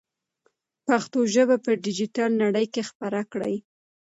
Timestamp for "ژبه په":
1.33-1.71